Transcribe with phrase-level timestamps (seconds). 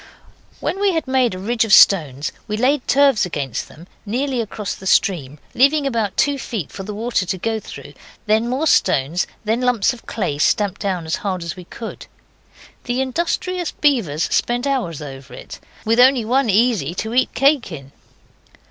[0.59, 4.73] When we had made a ridge of stones we laid turfs against them nearly across
[4.73, 7.93] the stream, leaving about two feet for the water to go through
[8.25, 12.07] then more stones, and then lumps of clay stamped down as hard as we could.
[12.85, 17.91] The industrious beavers spent hours over it, with only one easy to eat cake in.